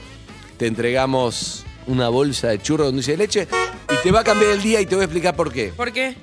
[0.56, 3.48] te entregamos una bolsa de churros con dulce de leche
[3.92, 5.72] y te va a cambiar el día y te voy a explicar por qué.
[5.76, 6.16] ¿Por qué?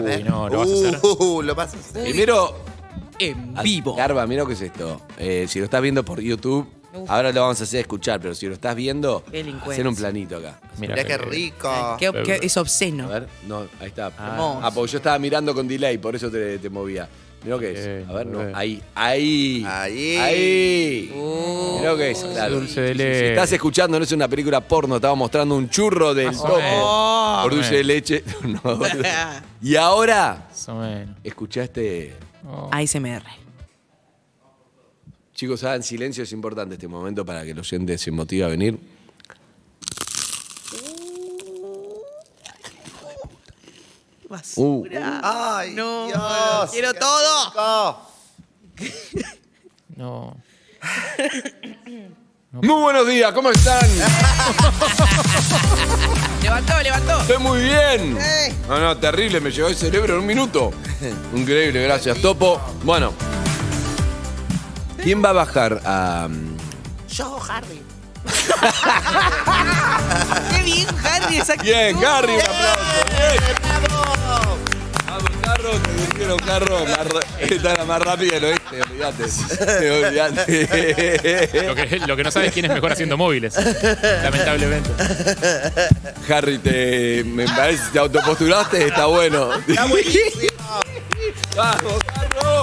[0.00, 0.24] A Uy, ver.
[0.30, 0.98] no, ¿lo vas a hacer?
[1.02, 2.02] Uh, lo vas a hacer.
[2.04, 2.56] Primero,
[3.18, 3.94] En Ah, vivo.
[3.94, 5.00] Garba, mira lo que es esto.
[5.18, 7.10] Eh, si lo estás viendo por YouTube, Uf.
[7.10, 9.72] ahora lo vamos a hacer escuchar, pero si lo estás viendo, Delincuencia.
[9.74, 10.58] hacer un planito acá.
[10.78, 11.96] Mira, Mirá qué rico.
[11.98, 13.08] Qué- qué- es A obsceno.
[13.08, 14.06] ver, no, ahí está.
[14.06, 14.60] Hermoso.
[14.62, 17.06] Ah, porque yo estaba mirando con delay, por eso te, te movía.
[17.44, 18.08] Mirá lo que es.
[18.08, 18.40] A ver, no.
[18.56, 19.64] Ahí, ahí.
[19.68, 20.16] Ahí.
[20.16, 21.12] Ahí.
[21.14, 21.76] Uh.
[21.78, 22.54] Mirá lo que es, claro.
[22.56, 23.28] Dulce de Si leche.
[23.30, 27.42] estás escuchando, no es una película porno, estaba mostrando un churro del o topo menos.
[27.42, 28.24] por dulce de leche.
[28.64, 28.78] No.
[29.62, 30.48] y ahora,
[31.64, 32.16] este.
[32.46, 32.68] Oh.
[32.72, 33.22] ASMR.
[35.34, 38.78] Chicos, hagan silencio, es importante este momento para que el oyente se motive a venir.
[44.56, 44.84] Uh.
[45.22, 48.00] Ay, No, Dios, quiero todo.
[48.76, 48.92] rico.
[49.96, 50.36] No.
[52.52, 53.80] Muy buenos días, ¿cómo están?
[56.50, 57.20] Levantó, levantó.
[57.20, 58.18] Estoy muy bien.
[58.20, 58.52] Eh.
[58.68, 60.72] No, no, terrible, me llegó el cerebro en un minuto.
[61.34, 62.60] Increíble, gracias, Topo.
[62.82, 63.12] Bueno,
[65.00, 66.26] ¿quién va a bajar a.
[66.28, 66.56] mm,
[67.08, 67.80] Yo, Harry.
[70.56, 71.62] Qué bien, Harry, exacto.
[71.62, 72.80] Bien, Harry, un aplauso.
[73.06, 73.42] Bien.
[73.84, 74.56] ¡Bravo!
[75.06, 75.70] Vamos, Carro,
[76.20, 76.84] te dijeron Carro.
[76.84, 79.24] más ra- Esta era más rápida del oeste, olvídate.
[80.06, 81.66] Olvídate.
[81.66, 83.54] Lo que, lo que no sabes es quién es mejor haciendo móviles.
[84.22, 84.90] Lamentablemente.
[86.28, 89.50] Harry, te, me parece que te autopostulaste, está bueno.
[89.66, 90.20] Está buenísimo.
[91.56, 92.62] ¡Vamos, Carro!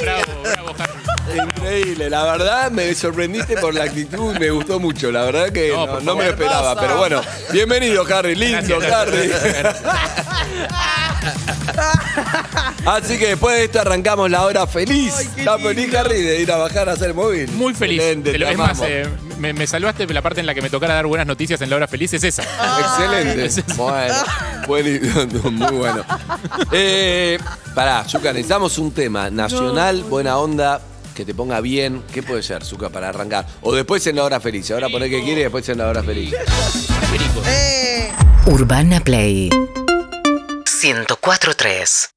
[0.00, 0.92] Bravo, bravo, Harry.
[1.38, 5.86] Increíble, la verdad me sorprendiste por la actitud, me gustó mucho, la verdad que No,
[5.86, 9.30] no, no me lo esperaba, pero bueno, bienvenido Harry, lindo Gracias, Harry.
[12.86, 15.14] Así que después de esto arrancamos la hora feliz.
[15.36, 17.48] ¿Estás feliz Harry de ir a bajar a hacer móvil?
[17.52, 17.98] Muy feliz.
[18.00, 18.86] Excelente, Te lo- te es más, amamos.
[18.88, 21.70] eh, me, me salvaste la parte en la que me tocara dar buenas noticias en
[21.70, 22.42] la hora feliz, es esa.
[22.80, 23.62] Excelente.
[23.76, 24.14] Bueno,
[24.66, 26.04] buenísimo, muy bueno.
[26.72, 27.38] Eh,
[27.74, 30.80] pará, Zuka, necesitamos un tema nacional, buena onda,
[31.14, 32.02] que te ponga bien.
[32.12, 33.46] ¿Qué puede ser, Zuka, para arrancar?
[33.62, 34.70] O después en la hora feliz.
[34.72, 36.34] Ahora poné que quiere y después en la hora feliz.
[37.46, 38.10] Eh.
[38.46, 39.50] Urbana Play
[40.82, 42.10] 104.3